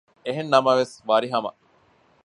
އެހެންނަމަވެސް 0.25 0.93
ވަރިހަމަ 1.09 1.49